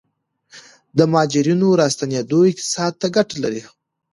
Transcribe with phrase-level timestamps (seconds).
[0.97, 3.63] د مهاجرینو راستنیدل اقتصاد ته ګټه لري؟